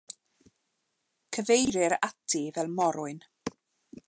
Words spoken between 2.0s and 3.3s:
ati fel morwyn.